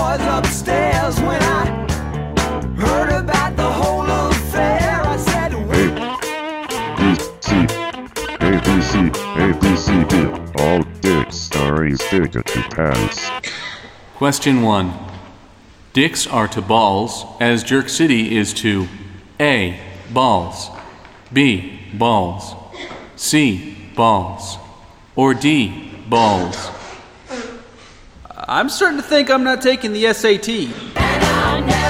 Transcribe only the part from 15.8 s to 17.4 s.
Dicks are to balls